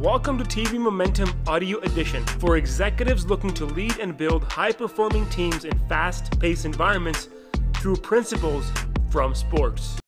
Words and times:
Welcome 0.00 0.38
to 0.38 0.44
TBMomentum 0.44 1.46
Audio 1.46 1.78
Edition 1.80 2.24
for 2.38 2.56
executives 2.56 3.26
looking 3.26 3.52
to 3.52 3.66
lead 3.66 3.98
and 3.98 4.16
build 4.16 4.44
high 4.44 4.72
performing 4.72 5.28
teams 5.28 5.66
in 5.66 5.78
fast 5.90 6.40
paced 6.40 6.64
environments 6.64 7.28
through 7.74 7.96
principles 7.96 8.72
from 9.10 9.34
sports. 9.34 9.98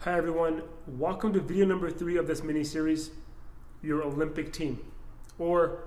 Hi, 0.00 0.18
everyone. 0.18 0.62
Welcome 0.88 1.32
to 1.34 1.38
video 1.38 1.64
number 1.64 1.92
three 1.92 2.16
of 2.16 2.26
this 2.26 2.42
mini 2.42 2.64
series 2.64 3.12
Your 3.82 4.02
Olympic 4.02 4.52
Team, 4.52 4.84
or 5.38 5.84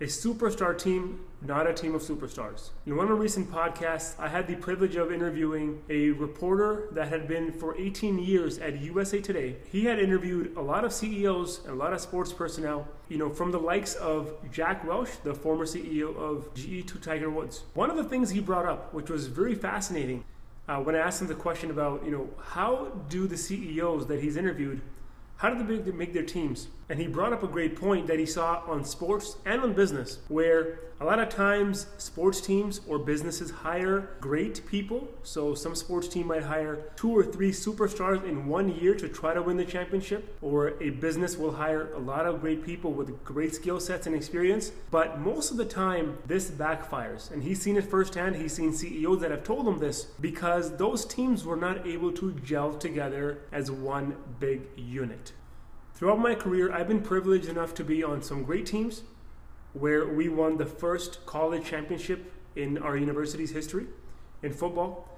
a 0.00 0.04
superstar 0.04 0.76
team, 0.76 1.20
not 1.40 1.68
a 1.68 1.72
team 1.72 1.94
of 1.94 2.02
superstars. 2.02 2.70
In 2.84 2.96
one 2.96 3.06
of 3.06 3.12
my 3.12 3.22
recent 3.22 3.50
podcasts, 3.50 4.18
I 4.18 4.28
had 4.28 4.48
the 4.48 4.56
privilege 4.56 4.96
of 4.96 5.12
interviewing 5.12 5.82
a 5.88 6.10
reporter 6.10 6.88
that 6.92 7.08
had 7.08 7.28
been 7.28 7.52
for 7.52 7.76
18 7.78 8.18
years 8.18 8.58
at 8.58 8.80
USA 8.80 9.20
Today. 9.20 9.56
He 9.70 9.84
had 9.84 10.00
interviewed 10.00 10.56
a 10.56 10.60
lot 10.60 10.84
of 10.84 10.92
CEOs 10.92 11.60
and 11.64 11.70
a 11.70 11.76
lot 11.76 11.92
of 11.92 12.00
sports 12.00 12.32
personnel, 12.32 12.88
you 13.08 13.18
know, 13.18 13.30
from 13.30 13.52
the 13.52 13.60
likes 13.60 13.94
of 13.94 14.32
Jack 14.50 14.84
Welch, 14.84 15.10
the 15.22 15.32
former 15.32 15.64
CEO 15.64 16.16
of 16.16 16.52
GE 16.54 16.88
to 16.88 16.98
Tiger 16.98 17.30
Woods. 17.30 17.62
One 17.74 17.88
of 17.88 17.96
the 17.96 18.04
things 18.04 18.30
he 18.30 18.40
brought 18.40 18.66
up, 18.66 18.92
which 18.92 19.10
was 19.10 19.28
very 19.28 19.54
fascinating, 19.54 20.24
uh, 20.66 20.80
when 20.80 20.96
I 20.96 20.98
asked 20.98 21.20
him 21.20 21.28
the 21.28 21.34
question 21.34 21.70
about, 21.70 22.04
you 22.04 22.10
know, 22.10 22.28
how 22.42 22.86
do 23.08 23.28
the 23.28 23.36
CEOs 23.36 24.06
that 24.08 24.20
he's 24.20 24.36
interviewed 24.36 24.80
how 25.36 25.50
do 25.50 25.76
they 25.76 25.90
make 25.92 26.12
their 26.12 26.22
teams? 26.22 26.68
And 26.88 26.98
he 26.98 27.06
brought 27.06 27.32
up 27.32 27.42
a 27.42 27.48
great 27.48 27.76
point 27.76 28.06
that 28.06 28.18
he 28.18 28.26
saw 28.26 28.62
on 28.66 28.84
sports 28.84 29.36
and 29.44 29.62
on 29.62 29.72
business, 29.72 30.18
where 30.28 30.80
a 31.00 31.04
lot 31.04 31.18
of 31.18 31.28
times 31.28 31.86
sports 31.98 32.40
teams 32.40 32.80
or 32.86 32.98
businesses 32.98 33.50
hire 33.50 34.10
great 34.20 34.64
people. 34.66 35.08
So 35.22 35.54
some 35.54 35.74
sports 35.74 36.08
team 36.08 36.28
might 36.28 36.44
hire 36.44 36.76
two 36.96 37.10
or 37.10 37.24
three 37.24 37.50
superstars 37.50 38.24
in 38.24 38.46
one 38.46 38.74
year 38.74 38.94
to 38.94 39.08
try 39.08 39.34
to 39.34 39.42
win 39.42 39.56
the 39.56 39.64
championship, 39.64 40.36
or 40.40 40.80
a 40.80 40.90
business 40.90 41.36
will 41.36 41.52
hire 41.52 41.92
a 41.94 41.98
lot 41.98 42.26
of 42.26 42.40
great 42.40 42.64
people 42.64 42.92
with 42.92 43.24
great 43.24 43.54
skill 43.54 43.80
sets 43.80 44.06
and 44.06 44.14
experience. 44.14 44.72
But 44.90 45.20
most 45.20 45.50
of 45.50 45.56
the 45.56 45.64
time, 45.64 46.18
this 46.26 46.50
backfires. 46.50 47.30
And 47.30 47.42
he's 47.42 47.60
seen 47.60 47.76
it 47.76 47.90
firsthand. 47.90 48.36
He's 48.36 48.54
seen 48.54 48.72
CEOs 48.72 49.20
that 49.20 49.30
have 49.30 49.44
told 49.44 49.66
him 49.66 49.78
this 49.78 50.04
because 50.20 50.76
those 50.76 51.04
teams 51.04 51.44
were 51.44 51.56
not 51.56 51.86
able 51.86 52.12
to 52.12 52.32
gel 52.44 52.74
together 52.74 53.40
as 53.52 53.70
one 53.70 54.16
big 54.38 54.62
unit. 54.76 55.32
Throughout 55.94 56.18
my 56.18 56.34
career, 56.34 56.72
I've 56.72 56.88
been 56.88 57.02
privileged 57.02 57.48
enough 57.48 57.72
to 57.74 57.84
be 57.84 58.02
on 58.02 58.20
some 58.20 58.42
great 58.42 58.66
teams 58.66 59.02
where 59.74 60.06
we 60.06 60.28
won 60.28 60.56
the 60.56 60.66
first 60.66 61.24
college 61.24 61.64
championship 61.64 62.32
in 62.56 62.78
our 62.78 62.96
university's 62.96 63.52
history 63.52 63.86
in 64.42 64.52
football. 64.52 65.08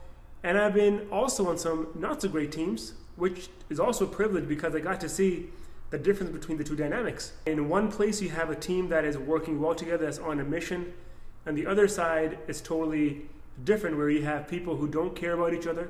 And 0.42 0.58
I've 0.58 0.74
been 0.74 1.08
also 1.10 1.48
on 1.48 1.56
some 1.56 1.88
not 1.94 2.20
so 2.20 2.28
great 2.28 2.52
teams, 2.52 2.92
which 3.16 3.48
is 3.70 3.80
also 3.80 4.04
a 4.04 4.08
privilege 4.08 4.46
because 4.46 4.74
I 4.74 4.80
got 4.80 5.00
to 5.00 5.08
see 5.08 5.46
the 5.88 5.98
difference 5.98 6.30
between 6.32 6.58
the 6.58 6.64
two 6.64 6.76
dynamics. 6.76 7.32
In 7.46 7.70
one 7.70 7.90
place, 7.90 8.20
you 8.20 8.28
have 8.30 8.50
a 8.50 8.54
team 8.54 8.90
that 8.90 9.04
is 9.04 9.16
working 9.16 9.60
well 9.60 9.74
together, 9.74 10.04
that's 10.04 10.18
on 10.18 10.40
a 10.40 10.44
mission, 10.44 10.92
and 11.46 11.56
the 11.56 11.66
other 11.66 11.88
side 11.88 12.38
is 12.48 12.60
totally 12.60 13.22
different, 13.64 13.96
where 13.96 14.10
you 14.10 14.24
have 14.24 14.46
people 14.46 14.76
who 14.76 14.88
don't 14.88 15.16
care 15.16 15.32
about 15.32 15.54
each 15.54 15.66
other, 15.66 15.88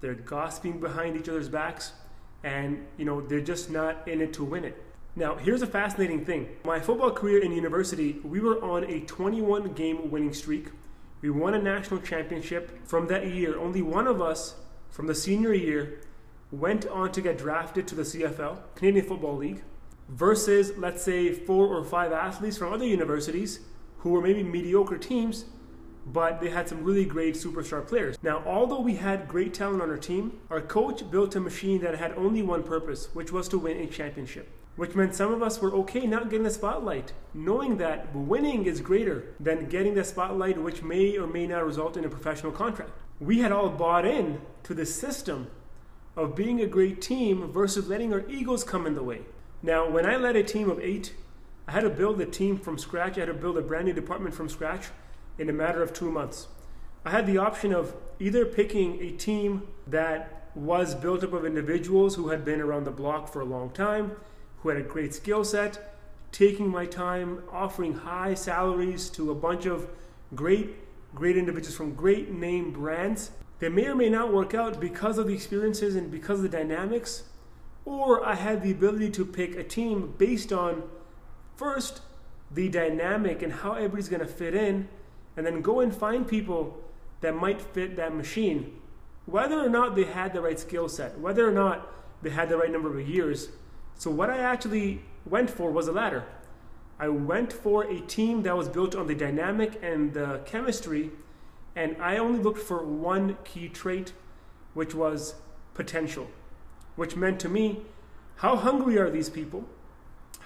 they're 0.00 0.14
gossiping 0.14 0.80
behind 0.80 1.16
each 1.16 1.28
other's 1.28 1.48
backs, 1.48 1.92
and 2.44 2.86
you 2.96 3.04
know 3.04 3.20
they're 3.20 3.40
just 3.40 3.70
not 3.70 4.06
in 4.06 4.20
it 4.20 4.32
to 4.34 4.44
win 4.44 4.64
it. 4.64 4.82
Now, 5.18 5.34
here's 5.36 5.62
a 5.62 5.66
fascinating 5.66 6.26
thing. 6.26 6.48
My 6.64 6.78
football 6.78 7.10
career 7.10 7.42
in 7.42 7.50
university, 7.50 8.20
we 8.22 8.38
were 8.38 8.62
on 8.62 8.84
a 8.84 9.00
21 9.00 9.72
game 9.72 10.10
winning 10.10 10.34
streak. 10.34 10.68
We 11.22 11.30
won 11.30 11.54
a 11.54 11.58
national 11.58 12.00
championship. 12.00 12.86
From 12.86 13.06
that 13.06 13.26
year, 13.26 13.58
only 13.58 13.80
one 13.80 14.06
of 14.06 14.20
us 14.20 14.56
from 14.90 15.06
the 15.06 15.14
senior 15.14 15.54
year 15.54 16.00
went 16.50 16.86
on 16.88 17.12
to 17.12 17.22
get 17.22 17.38
drafted 17.38 17.88
to 17.88 17.94
the 17.94 18.02
CFL, 18.02 18.58
Canadian 18.74 19.06
Football 19.06 19.36
League, 19.38 19.62
versus, 20.10 20.72
let's 20.76 21.02
say, 21.02 21.32
four 21.32 21.66
or 21.66 21.82
five 21.82 22.12
athletes 22.12 22.58
from 22.58 22.72
other 22.72 22.86
universities 22.86 23.60
who 23.98 24.10
were 24.10 24.20
maybe 24.20 24.42
mediocre 24.42 24.98
teams 24.98 25.46
but 26.06 26.40
they 26.40 26.50
had 26.50 26.68
some 26.68 26.84
really 26.84 27.04
great 27.04 27.34
superstar 27.34 27.84
players. 27.84 28.16
Now, 28.22 28.42
although 28.46 28.80
we 28.80 28.94
had 28.94 29.26
great 29.26 29.52
talent 29.52 29.82
on 29.82 29.90
our 29.90 29.96
team, 29.96 30.38
our 30.50 30.60
coach 30.60 31.10
built 31.10 31.34
a 31.34 31.40
machine 31.40 31.80
that 31.80 31.98
had 31.98 32.12
only 32.12 32.42
one 32.42 32.62
purpose, 32.62 33.08
which 33.12 33.32
was 33.32 33.48
to 33.48 33.58
win 33.58 33.76
a 33.78 33.86
championship. 33.88 34.48
Which 34.76 34.94
meant 34.94 35.16
some 35.16 35.32
of 35.32 35.42
us 35.42 35.60
were 35.60 35.74
okay 35.74 36.06
not 36.06 36.30
getting 36.30 36.44
the 36.44 36.50
spotlight, 36.50 37.12
knowing 37.34 37.78
that 37.78 38.14
winning 38.14 38.66
is 38.66 38.80
greater 38.80 39.34
than 39.40 39.68
getting 39.68 39.94
the 39.94 40.04
spotlight, 40.04 40.62
which 40.62 40.82
may 40.82 41.16
or 41.16 41.26
may 41.26 41.46
not 41.46 41.66
result 41.66 41.96
in 41.96 42.04
a 42.04 42.10
professional 42.10 42.52
contract. 42.52 42.92
We 43.18 43.40
had 43.40 43.50
all 43.50 43.70
bought 43.70 44.06
in 44.06 44.40
to 44.64 44.74
the 44.74 44.86
system 44.86 45.48
of 46.14 46.36
being 46.36 46.60
a 46.60 46.66
great 46.66 47.02
team 47.02 47.50
versus 47.50 47.88
letting 47.88 48.12
our 48.12 48.24
egos 48.28 48.62
come 48.62 48.86
in 48.86 48.94
the 48.94 49.02
way. 49.02 49.22
Now, 49.62 49.88
when 49.90 50.06
I 50.06 50.16
led 50.16 50.36
a 50.36 50.44
team 50.44 50.70
of 50.70 50.78
eight, 50.78 51.14
I 51.66 51.72
had 51.72 51.80
to 51.80 51.90
build 51.90 52.20
a 52.20 52.26
team 52.26 52.58
from 52.58 52.78
scratch. 52.78 53.16
I 53.16 53.20
had 53.20 53.26
to 53.26 53.34
build 53.34 53.58
a 53.58 53.62
brand 53.62 53.86
new 53.86 53.92
department 53.92 54.34
from 54.34 54.48
scratch 54.48 54.88
in 55.38 55.48
a 55.48 55.52
matter 55.52 55.82
of 55.82 55.92
two 55.92 56.10
months. 56.10 56.48
I 57.04 57.10
had 57.10 57.26
the 57.26 57.38
option 57.38 57.72
of 57.72 57.94
either 58.18 58.44
picking 58.44 59.00
a 59.00 59.12
team 59.12 59.62
that 59.86 60.50
was 60.54 60.94
built 60.94 61.22
up 61.22 61.32
of 61.32 61.44
individuals 61.44 62.14
who 62.14 62.28
had 62.28 62.44
been 62.44 62.60
around 62.60 62.84
the 62.84 62.90
block 62.90 63.32
for 63.32 63.40
a 63.40 63.44
long 63.44 63.70
time, 63.70 64.12
who 64.62 64.70
had 64.70 64.78
a 64.78 64.82
great 64.82 65.14
skill 65.14 65.44
set, 65.44 65.94
taking 66.32 66.68
my 66.68 66.86
time, 66.86 67.42
offering 67.52 67.94
high 67.94 68.34
salaries 68.34 69.10
to 69.10 69.30
a 69.30 69.34
bunch 69.34 69.66
of 69.66 69.88
great, 70.34 70.74
great 71.14 71.36
individuals 71.36 71.76
from 71.76 71.94
great 71.94 72.30
name 72.30 72.72
brands. 72.72 73.30
They 73.58 73.68
may 73.68 73.86
or 73.86 73.94
may 73.94 74.08
not 74.08 74.32
work 74.32 74.54
out 74.54 74.80
because 74.80 75.18
of 75.18 75.26
the 75.26 75.34
experiences 75.34 75.94
and 75.94 76.10
because 76.10 76.38
of 76.38 76.42
the 76.50 76.56
dynamics, 76.56 77.24
or 77.84 78.24
I 78.24 78.34
had 78.34 78.62
the 78.62 78.72
ability 78.72 79.10
to 79.10 79.24
pick 79.24 79.56
a 79.56 79.62
team 79.62 80.14
based 80.18 80.52
on 80.52 80.82
first 81.54 82.00
the 82.50 82.68
dynamic 82.68 83.42
and 83.42 83.52
how 83.52 83.74
everybody's 83.74 84.08
going 84.08 84.20
to 84.20 84.26
fit 84.26 84.54
in 84.54 84.88
and 85.36 85.44
then 85.44 85.60
go 85.62 85.80
and 85.80 85.94
find 85.94 86.26
people 86.26 86.78
that 87.20 87.34
might 87.34 87.60
fit 87.60 87.96
that 87.96 88.14
machine, 88.14 88.80
whether 89.26 89.58
or 89.58 89.68
not 89.68 89.96
they 89.96 90.04
had 90.04 90.32
the 90.32 90.40
right 90.40 90.58
skill 90.58 90.88
set, 90.88 91.18
whether 91.18 91.46
or 91.46 91.52
not 91.52 91.92
they 92.22 92.30
had 92.30 92.48
the 92.48 92.56
right 92.56 92.70
number 92.70 92.98
of 92.98 93.08
years. 93.08 93.48
So, 93.96 94.10
what 94.10 94.30
I 94.30 94.38
actually 94.38 95.02
went 95.24 95.50
for 95.50 95.70
was 95.70 95.88
a 95.88 95.92
ladder. 95.92 96.24
I 96.98 97.08
went 97.08 97.52
for 97.52 97.84
a 97.84 98.00
team 98.00 98.42
that 98.42 98.56
was 98.56 98.68
built 98.68 98.94
on 98.94 99.06
the 99.06 99.14
dynamic 99.14 99.78
and 99.82 100.14
the 100.14 100.40
chemistry, 100.46 101.10
and 101.74 101.96
I 102.00 102.16
only 102.16 102.38
looked 102.38 102.60
for 102.60 102.84
one 102.84 103.36
key 103.44 103.68
trait, 103.68 104.14
which 104.72 104.94
was 104.94 105.34
potential, 105.74 106.28
which 106.94 107.16
meant 107.16 107.38
to 107.40 107.48
me, 107.50 107.82
how 108.36 108.56
hungry 108.56 108.98
are 108.98 109.10
these 109.10 109.28
people? 109.28 109.64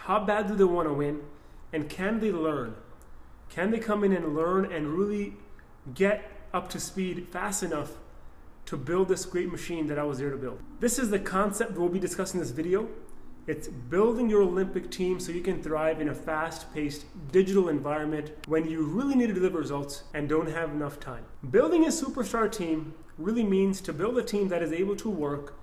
How 0.04 0.24
bad 0.24 0.48
do 0.48 0.56
they 0.56 0.64
want 0.64 0.88
to 0.88 0.94
win? 0.94 1.22
And 1.72 1.88
can 1.88 2.18
they 2.18 2.32
learn? 2.32 2.74
Can 3.50 3.72
they 3.72 3.80
come 3.80 4.04
in 4.04 4.12
and 4.12 4.34
learn 4.34 4.72
and 4.72 4.88
really 4.88 5.34
get 5.92 6.30
up 6.54 6.70
to 6.70 6.78
speed 6.78 7.26
fast 7.32 7.64
enough 7.64 7.90
to 8.66 8.76
build 8.76 9.08
this 9.08 9.26
great 9.26 9.50
machine 9.50 9.88
that 9.88 9.98
I 9.98 10.04
was 10.04 10.18
there 10.18 10.30
to 10.30 10.36
build? 10.36 10.60
This 10.78 11.00
is 11.00 11.10
the 11.10 11.18
concept 11.18 11.72
we'll 11.72 11.88
be 11.88 11.98
discussing 11.98 12.38
in 12.38 12.46
this 12.46 12.52
video. 12.52 12.88
It's 13.48 13.66
building 13.66 14.30
your 14.30 14.42
Olympic 14.42 14.88
team 14.92 15.18
so 15.18 15.32
you 15.32 15.40
can 15.40 15.60
thrive 15.60 16.00
in 16.00 16.08
a 16.08 16.14
fast 16.14 16.72
paced 16.72 17.06
digital 17.32 17.68
environment 17.68 18.30
when 18.46 18.70
you 18.70 18.84
really 18.84 19.16
need 19.16 19.26
to 19.26 19.32
deliver 19.32 19.58
results 19.58 20.04
and 20.14 20.28
don't 20.28 20.48
have 20.48 20.70
enough 20.70 21.00
time. 21.00 21.24
Building 21.50 21.84
a 21.86 21.88
superstar 21.88 22.50
team 22.52 22.94
really 23.18 23.42
means 23.42 23.80
to 23.80 23.92
build 23.92 24.16
a 24.16 24.22
team 24.22 24.46
that 24.50 24.62
is 24.62 24.72
able 24.72 24.94
to 24.94 25.10
work 25.10 25.54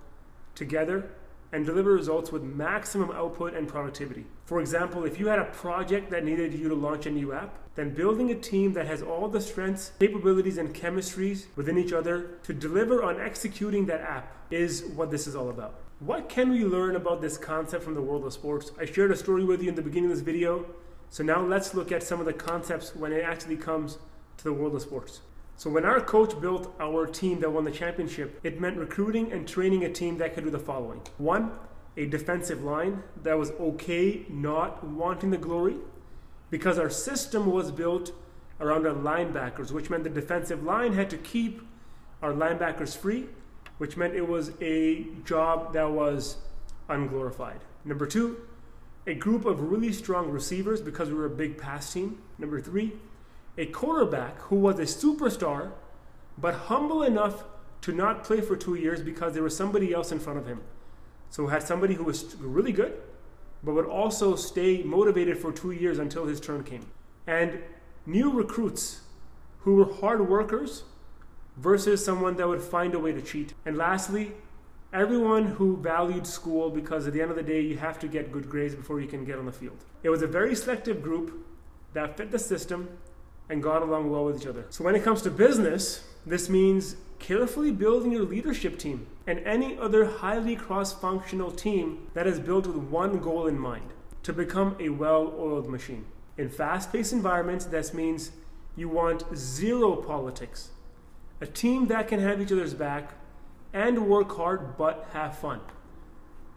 together 0.54 1.10
and 1.52 1.64
deliver 1.64 1.92
results 1.92 2.30
with 2.30 2.42
maximum 2.42 3.10
output 3.12 3.54
and 3.54 3.66
productivity. 3.66 4.26
For 4.44 4.60
example, 4.60 5.04
if 5.04 5.18
you 5.18 5.28
had 5.28 5.38
a 5.38 5.46
project 5.46 6.10
that 6.10 6.24
needed 6.24 6.52
you 6.52 6.68
to 6.68 6.74
launch 6.74 7.06
a 7.06 7.10
new 7.10 7.32
app, 7.32 7.54
then 7.78 7.94
building 7.94 8.32
a 8.32 8.34
team 8.34 8.72
that 8.72 8.88
has 8.88 9.02
all 9.02 9.28
the 9.28 9.40
strengths, 9.40 9.92
capabilities, 10.00 10.58
and 10.58 10.74
chemistries 10.74 11.46
within 11.54 11.78
each 11.78 11.92
other 11.92 12.30
to 12.42 12.52
deliver 12.52 13.04
on 13.04 13.20
executing 13.20 13.86
that 13.86 14.00
app 14.00 14.34
is 14.50 14.84
what 14.96 15.12
this 15.12 15.28
is 15.28 15.36
all 15.36 15.48
about. 15.48 15.76
What 16.00 16.28
can 16.28 16.50
we 16.50 16.64
learn 16.64 16.96
about 16.96 17.20
this 17.20 17.38
concept 17.38 17.84
from 17.84 17.94
the 17.94 18.02
world 18.02 18.26
of 18.26 18.32
sports? 18.32 18.72
I 18.80 18.84
shared 18.84 19.12
a 19.12 19.16
story 19.16 19.44
with 19.44 19.62
you 19.62 19.68
in 19.68 19.76
the 19.76 19.82
beginning 19.82 20.10
of 20.10 20.16
this 20.16 20.24
video, 20.24 20.66
so 21.08 21.22
now 21.22 21.40
let's 21.40 21.72
look 21.72 21.92
at 21.92 22.02
some 22.02 22.18
of 22.18 22.26
the 22.26 22.32
concepts 22.32 22.96
when 22.96 23.12
it 23.12 23.22
actually 23.22 23.56
comes 23.56 23.98
to 24.38 24.44
the 24.44 24.52
world 24.52 24.74
of 24.74 24.82
sports. 24.82 25.20
So 25.54 25.70
when 25.70 25.84
our 25.84 26.00
coach 26.00 26.40
built 26.40 26.74
our 26.80 27.06
team 27.06 27.38
that 27.40 27.50
won 27.50 27.62
the 27.62 27.70
championship, 27.70 28.40
it 28.42 28.60
meant 28.60 28.76
recruiting 28.76 29.30
and 29.30 29.46
training 29.46 29.84
a 29.84 29.92
team 29.92 30.18
that 30.18 30.34
could 30.34 30.42
do 30.42 30.50
the 30.50 30.58
following. 30.58 31.00
One, 31.18 31.52
a 31.96 32.06
defensive 32.06 32.64
line 32.64 33.04
that 33.22 33.38
was 33.38 33.52
okay 33.52 34.26
not 34.28 34.82
wanting 34.82 35.30
the 35.30 35.38
glory 35.38 35.76
because 36.50 36.78
our 36.78 36.90
system 36.90 37.50
was 37.50 37.70
built 37.70 38.12
around 38.60 38.86
our 38.86 38.94
linebackers, 38.94 39.70
which 39.70 39.90
meant 39.90 40.04
the 40.04 40.10
defensive 40.10 40.62
line 40.62 40.92
had 40.92 41.10
to 41.10 41.16
keep 41.18 41.62
our 42.22 42.32
linebackers 42.32 42.96
free, 42.96 43.26
which 43.78 43.96
meant 43.96 44.14
it 44.14 44.26
was 44.26 44.52
a 44.60 45.06
job 45.24 45.72
that 45.72 45.90
was 45.90 46.38
unglorified. 46.88 47.60
Number 47.84 48.06
two, 48.06 48.38
a 49.06 49.14
group 49.14 49.44
of 49.44 49.70
really 49.70 49.92
strong 49.92 50.30
receivers 50.30 50.80
because 50.80 51.08
we 51.08 51.14
were 51.14 51.26
a 51.26 51.30
big 51.30 51.56
pass 51.56 51.92
team. 51.92 52.20
Number 52.38 52.60
three, 52.60 52.92
a 53.56 53.66
quarterback 53.66 54.38
who 54.42 54.56
was 54.56 54.78
a 54.78 54.82
superstar, 54.82 55.72
but 56.36 56.54
humble 56.54 57.02
enough 57.02 57.44
to 57.82 57.92
not 57.92 58.24
play 58.24 58.40
for 58.40 58.56
two 58.56 58.74
years 58.74 59.00
because 59.00 59.34
there 59.34 59.42
was 59.42 59.56
somebody 59.56 59.92
else 59.94 60.12
in 60.12 60.18
front 60.18 60.38
of 60.38 60.46
him. 60.46 60.60
So 61.30 61.44
we 61.44 61.50
had 61.50 61.62
somebody 61.62 61.94
who 61.94 62.04
was 62.04 62.34
really 62.36 62.72
good, 62.72 63.00
but 63.62 63.74
would 63.74 63.86
also 63.86 64.36
stay 64.36 64.82
motivated 64.82 65.38
for 65.38 65.52
two 65.52 65.72
years 65.72 65.98
until 65.98 66.26
his 66.26 66.40
turn 66.40 66.62
came. 66.64 66.86
And 67.26 67.60
new 68.06 68.30
recruits 68.30 69.00
who 69.60 69.76
were 69.76 69.92
hard 69.94 70.28
workers 70.28 70.84
versus 71.56 72.04
someone 72.04 72.36
that 72.36 72.48
would 72.48 72.62
find 72.62 72.94
a 72.94 72.98
way 72.98 73.12
to 73.12 73.20
cheat. 73.20 73.54
And 73.66 73.76
lastly, 73.76 74.32
everyone 74.92 75.44
who 75.44 75.76
valued 75.76 76.26
school 76.26 76.70
because 76.70 77.06
at 77.06 77.12
the 77.12 77.20
end 77.20 77.30
of 77.30 77.36
the 77.36 77.42
day, 77.42 77.60
you 77.60 77.76
have 77.76 77.98
to 78.00 78.08
get 78.08 78.32
good 78.32 78.48
grades 78.48 78.74
before 78.74 79.00
you 79.00 79.08
can 79.08 79.24
get 79.24 79.38
on 79.38 79.46
the 79.46 79.52
field. 79.52 79.84
It 80.02 80.10
was 80.10 80.22
a 80.22 80.26
very 80.26 80.54
selective 80.54 81.02
group 81.02 81.46
that 81.94 82.16
fit 82.16 82.30
the 82.30 82.38
system 82.38 82.88
and 83.50 83.62
got 83.62 83.82
along 83.82 84.10
well 84.10 84.24
with 84.24 84.40
each 84.40 84.46
other. 84.46 84.66
So 84.70 84.84
when 84.84 84.94
it 84.94 85.02
comes 85.02 85.22
to 85.22 85.30
business, 85.30 86.04
this 86.24 86.48
means 86.48 86.96
carefully 87.18 87.70
building 87.70 88.12
your 88.12 88.24
leadership 88.24 88.78
team 88.78 89.06
and 89.26 89.38
any 89.40 89.78
other 89.78 90.04
highly 90.06 90.56
cross 90.56 90.92
functional 90.92 91.50
team 91.50 92.06
that 92.14 92.26
is 92.26 92.38
built 92.38 92.66
with 92.66 92.76
one 92.76 93.18
goal 93.18 93.46
in 93.46 93.58
mind 93.58 93.90
to 94.22 94.32
become 94.32 94.76
a 94.80 94.88
well 94.88 95.34
oiled 95.38 95.68
machine. 95.68 96.04
In 96.36 96.48
fast 96.48 96.92
paced 96.92 97.12
environments, 97.12 97.64
this 97.64 97.92
means 97.92 98.30
you 98.76 98.88
want 98.88 99.24
zero 99.36 99.96
politics, 99.96 100.70
a 101.40 101.46
team 101.46 101.88
that 101.88 102.08
can 102.08 102.20
have 102.20 102.40
each 102.40 102.52
other's 102.52 102.74
back 102.74 103.14
and 103.72 104.08
work 104.08 104.36
hard 104.36 104.76
but 104.76 105.08
have 105.12 105.36
fun. 105.36 105.60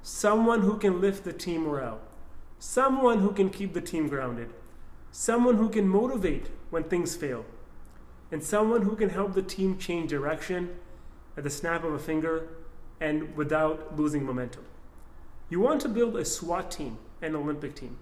Someone 0.04 0.62
who 0.62 0.78
can 0.78 1.02
lift 1.02 1.24
the 1.24 1.34
team 1.34 1.62
morale. 1.62 2.00
Someone 2.60 3.19
who 3.19 3.31
can 3.31 3.50
keep 3.50 3.74
the 3.74 3.81
team 3.81 4.08
grounded. 4.08 4.52
Someone 5.12 5.58
who 5.58 5.69
can 5.69 5.88
motivate 5.88 6.48
when 6.69 6.84
things 6.84 7.16
fail. 7.16 7.46
And 8.31 8.44
someone 8.44 8.83
who 8.83 8.95
can 8.95 9.10
help 9.10 9.33
the 9.33 9.42
team 9.42 9.78
change 9.78 10.10
direction 10.10 10.69
at 11.38 11.44
the 11.44 11.50
snap 11.50 11.83
of 11.83 11.94
a 11.94 12.00
finger 12.00 12.48
and 13.00 13.36
without 13.36 13.98
losing 13.98 14.24
momentum. 14.24 14.63
You 15.50 15.60
want 15.60 15.81
to 15.81 15.89
build 15.89 16.16
a 16.16 16.24
SWAT 16.24 16.72
team, 16.72 16.98
an 17.22 17.36
Olympic 17.36 17.75
team. 17.75 17.98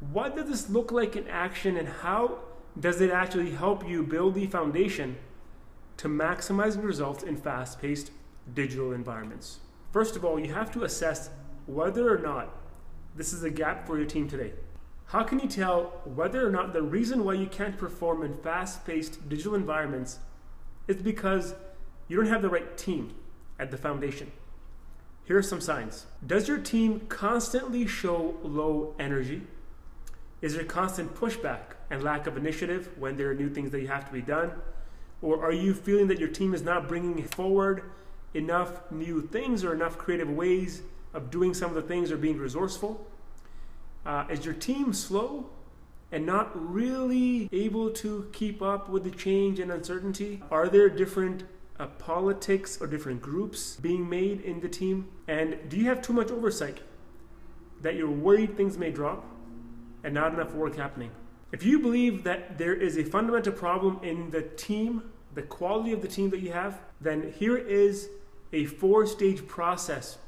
What 0.00 0.36
does 0.36 0.48
this 0.48 0.70
look 0.70 0.90
like 0.90 1.16
in 1.16 1.28
action 1.28 1.76
and 1.76 1.86
how 1.86 2.38
does 2.78 3.00
it 3.00 3.10
actually 3.10 3.50
help 3.50 3.86
you 3.86 4.02
build 4.02 4.34
the 4.34 4.46
foundation 4.46 5.16
to 6.00 6.08
maximizing 6.08 6.82
results 6.82 7.22
in 7.22 7.36
fast 7.36 7.78
paced 7.80 8.10
digital 8.54 8.92
environments. 8.92 9.58
First 9.92 10.16
of 10.16 10.24
all, 10.24 10.40
you 10.40 10.54
have 10.54 10.70
to 10.72 10.84
assess 10.84 11.28
whether 11.66 12.10
or 12.10 12.18
not 12.18 12.48
this 13.14 13.34
is 13.34 13.42
a 13.42 13.50
gap 13.50 13.86
for 13.86 13.98
your 13.98 14.06
team 14.06 14.26
today. 14.26 14.52
How 15.10 15.24
can 15.24 15.40
you 15.40 15.48
tell 15.48 16.00
whether 16.04 16.46
or 16.46 16.52
not 16.52 16.72
the 16.72 16.82
reason 16.82 17.24
why 17.24 17.32
you 17.32 17.48
can't 17.48 17.76
perform 17.76 18.22
in 18.22 18.36
fast 18.36 18.86
paced 18.86 19.28
digital 19.28 19.56
environments 19.56 20.20
is 20.86 21.02
because 21.02 21.52
you 22.06 22.16
don't 22.16 22.28
have 22.28 22.42
the 22.42 22.48
right 22.48 22.78
team 22.78 23.12
at 23.58 23.72
the 23.72 23.76
foundation? 23.76 24.30
Here 25.24 25.36
are 25.36 25.42
some 25.42 25.60
signs. 25.60 26.06
Does 26.24 26.46
your 26.46 26.58
team 26.58 27.00
constantly 27.08 27.88
show 27.88 28.36
low 28.44 28.94
energy? 29.00 29.42
Is 30.42 30.54
there 30.54 30.62
constant 30.62 31.12
pushback 31.16 31.74
and 31.90 32.04
lack 32.04 32.28
of 32.28 32.36
initiative 32.36 32.90
when 32.96 33.16
there 33.16 33.30
are 33.30 33.34
new 33.34 33.50
things 33.50 33.72
that 33.72 33.80
you 33.80 33.88
have 33.88 34.06
to 34.06 34.12
be 34.12 34.22
done? 34.22 34.52
Or 35.22 35.44
are 35.44 35.52
you 35.52 35.74
feeling 35.74 36.06
that 36.06 36.20
your 36.20 36.28
team 36.28 36.54
is 36.54 36.62
not 36.62 36.86
bringing 36.86 37.20
forward 37.24 37.82
enough 38.32 38.88
new 38.92 39.22
things 39.22 39.64
or 39.64 39.74
enough 39.74 39.98
creative 39.98 40.30
ways 40.30 40.82
of 41.12 41.32
doing 41.32 41.52
some 41.52 41.70
of 41.70 41.74
the 41.74 41.82
things 41.82 42.12
or 42.12 42.16
being 42.16 42.38
resourceful? 42.38 43.04
Uh, 44.04 44.24
is 44.30 44.44
your 44.44 44.54
team 44.54 44.92
slow 44.92 45.50
and 46.12 46.26
not 46.26 46.50
really 46.54 47.48
able 47.52 47.90
to 47.90 48.28
keep 48.32 48.62
up 48.62 48.88
with 48.88 49.04
the 49.04 49.10
change 49.10 49.60
and 49.60 49.70
uncertainty? 49.70 50.42
Are 50.50 50.68
there 50.68 50.88
different 50.88 51.44
uh, 51.78 51.86
politics 51.86 52.78
or 52.80 52.86
different 52.86 53.22
groups 53.22 53.76
being 53.76 54.08
made 54.08 54.40
in 54.40 54.60
the 54.60 54.68
team? 54.68 55.08
And 55.28 55.56
do 55.68 55.76
you 55.76 55.84
have 55.84 56.02
too 56.02 56.12
much 56.12 56.30
oversight 56.30 56.80
that 57.82 57.94
you're 57.94 58.10
worried 58.10 58.56
things 58.56 58.76
may 58.76 58.90
drop 58.90 59.24
and 60.02 60.14
not 60.14 60.34
enough 60.34 60.52
work 60.54 60.76
happening? 60.76 61.10
If 61.52 61.64
you 61.64 61.78
believe 61.78 62.24
that 62.24 62.58
there 62.58 62.74
is 62.74 62.96
a 62.96 63.04
fundamental 63.04 63.52
problem 63.52 63.98
in 64.02 64.30
the 64.30 64.42
team, 64.42 65.02
the 65.34 65.42
quality 65.42 65.92
of 65.92 66.00
the 66.00 66.08
team 66.08 66.30
that 66.30 66.40
you 66.40 66.52
have, 66.52 66.80
then 67.00 67.32
here 67.36 67.56
is 67.56 68.08
a 68.52 68.66
four 68.66 69.06
stage 69.06 69.46
process 69.46 70.18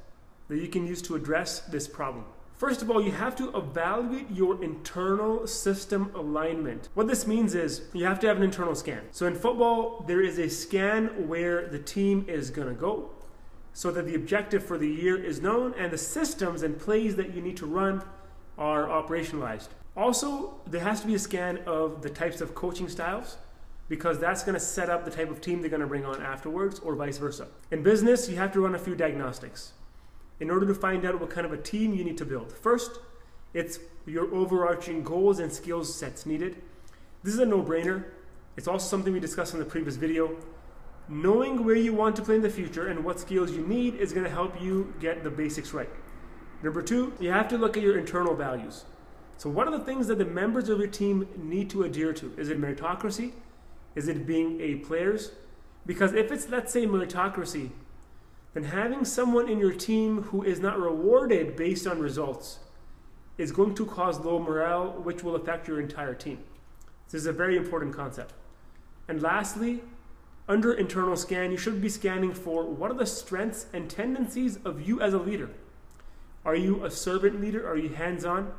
that 0.48 0.58
you 0.58 0.68
can 0.68 0.86
use 0.86 1.00
to 1.02 1.14
address 1.14 1.60
this 1.60 1.86
problem. 1.88 2.24
First 2.62 2.80
of 2.80 2.92
all, 2.92 3.02
you 3.02 3.10
have 3.10 3.34
to 3.38 3.50
evaluate 3.56 4.30
your 4.30 4.62
internal 4.62 5.48
system 5.48 6.12
alignment. 6.14 6.90
What 6.94 7.08
this 7.08 7.26
means 7.26 7.56
is 7.56 7.88
you 7.92 8.04
have 8.04 8.20
to 8.20 8.28
have 8.28 8.36
an 8.36 8.44
internal 8.44 8.76
scan. 8.76 9.02
So 9.10 9.26
in 9.26 9.34
football, 9.34 10.04
there 10.06 10.20
is 10.20 10.38
a 10.38 10.48
scan 10.48 11.26
where 11.26 11.66
the 11.66 11.80
team 11.80 12.24
is 12.28 12.50
going 12.50 12.68
to 12.68 12.74
go 12.74 13.10
so 13.72 13.90
that 13.90 14.06
the 14.06 14.14
objective 14.14 14.64
for 14.64 14.78
the 14.78 14.86
year 14.86 15.20
is 15.20 15.42
known 15.42 15.74
and 15.76 15.92
the 15.92 15.98
systems 15.98 16.62
and 16.62 16.78
plays 16.78 17.16
that 17.16 17.34
you 17.34 17.42
need 17.42 17.56
to 17.56 17.66
run 17.66 18.04
are 18.56 18.86
operationalized. 18.86 19.70
Also, 19.96 20.54
there 20.64 20.82
has 20.82 21.00
to 21.00 21.08
be 21.08 21.16
a 21.16 21.18
scan 21.18 21.58
of 21.66 22.00
the 22.00 22.10
types 22.10 22.40
of 22.40 22.54
coaching 22.54 22.88
styles 22.88 23.38
because 23.88 24.20
that's 24.20 24.44
going 24.44 24.54
to 24.54 24.60
set 24.64 24.88
up 24.88 25.04
the 25.04 25.10
type 25.10 25.32
of 25.32 25.40
team 25.40 25.62
they're 25.62 25.68
going 25.68 25.80
to 25.80 25.88
bring 25.88 26.04
on 26.04 26.22
afterwards 26.22 26.78
or 26.78 26.94
vice 26.94 27.18
versa. 27.18 27.48
In 27.72 27.82
business, 27.82 28.28
you 28.28 28.36
have 28.36 28.52
to 28.52 28.60
run 28.60 28.76
a 28.76 28.78
few 28.78 28.94
diagnostics 28.94 29.72
in 30.42 30.50
order 30.50 30.66
to 30.66 30.74
find 30.74 31.04
out 31.04 31.20
what 31.20 31.30
kind 31.30 31.46
of 31.46 31.52
a 31.52 31.56
team 31.56 31.94
you 31.94 32.02
need 32.02 32.18
to 32.18 32.24
build. 32.24 32.52
First, 32.52 32.98
it's 33.54 33.78
your 34.06 34.34
overarching 34.34 35.04
goals 35.04 35.38
and 35.38 35.52
skills 35.52 35.94
sets 35.94 36.26
needed. 36.26 36.60
This 37.22 37.32
is 37.32 37.38
a 37.38 37.46
no-brainer. 37.46 38.06
It's 38.56 38.66
also 38.66 38.84
something 38.84 39.12
we 39.12 39.20
discussed 39.20 39.54
in 39.54 39.60
the 39.60 39.64
previous 39.64 39.94
video. 39.94 40.36
Knowing 41.08 41.64
where 41.64 41.76
you 41.76 41.94
want 41.94 42.16
to 42.16 42.22
play 42.22 42.34
in 42.34 42.42
the 42.42 42.50
future 42.50 42.88
and 42.88 43.04
what 43.04 43.20
skills 43.20 43.52
you 43.52 43.64
need 43.64 43.94
is 43.94 44.12
going 44.12 44.24
to 44.24 44.30
help 44.30 44.60
you 44.60 44.92
get 44.98 45.22
the 45.22 45.30
basics 45.30 45.72
right. 45.72 45.90
Number 46.60 46.82
two, 46.82 47.12
you 47.20 47.30
have 47.30 47.46
to 47.48 47.56
look 47.56 47.76
at 47.76 47.82
your 47.84 47.96
internal 47.96 48.34
values. 48.34 48.84
So, 49.36 49.48
what 49.48 49.68
are 49.68 49.78
the 49.78 49.84
things 49.84 50.08
that 50.08 50.18
the 50.18 50.24
members 50.24 50.68
of 50.68 50.80
your 50.80 50.88
team 50.88 51.28
need 51.36 51.70
to 51.70 51.84
adhere 51.84 52.12
to? 52.14 52.34
Is 52.36 52.48
it 52.48 52.60
meritocracy? 52.60 53.30
Is 53.94 54.08
it 54.08 54.26
being 54.26 54.60
A 54.60 54.76
players? 54.76 55.30
Because 55.86 56.14
if 56.14 56.32
it's, 56.32 56.48
let's 56.48 56.72
say, 56.72 56.84
meritocracy, 56.84 57.70
then 58.54 58.64
having 58.64 59.04
someone 59.04 59.48
in 59.48 59.58
your 59.58 59.72
team 59.72 60.24
who 60.24 60.42
is 60.42 60.60
not 60.60 60.78
rewarded 60.78 61.56
based 61.56 61.86
on 61.86 62.00
results 62.00 62.58
is 63.38 63.50
going 63.50 63.74
to 63.74 63.86
cause 63.86 64.20
low 64.20 64.38
morale, 64.38 64.92
which 65.02 65.24
will 65.24 65.36
affect 65.36 65.66
your 65.66 65.80
entire 65.80 66.14
team. 66.14 66.38
This 67.06 67.22
is 67.22 67.26
a 67.26 67.32
very 67.32 67.56
important 67.56 67.94
concept. 67.94 68.34
And 69.08 69.22
lastly, 69.22 69.82
under 70.48 70.72
internal 70.72 71.16
scan, 71.16 71.50
you 71.50 71.56
should 71.56 71.80
be 71.80 71.88
scanning 71.88 72.34
for 72.34 72.64
what 72.64 72.90
are 72.90 72.94
the 72.94 73.06
strengths 73.06 73.66
and 73.72 73.88
tendencies 73.88 74.58
of 74.64 74.86
you 74.86 75.00
as 75.00 75.14
a 75.14 75.18
leader. 75.18 75.50
Are 76.44 76.56
you 76.56 76.84
a 76.84 76.90
servant 76.90 77.40
leader? 77.40 77.66
Are 77.66 77.76
you 77.76 77.90
hands 77.90 78.24
on? 78.24 78.52